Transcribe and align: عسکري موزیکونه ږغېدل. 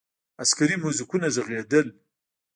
عسکري 0.43 0.75
موزیکونه 0.83 1.27
ږغېدل. 1.35 1.87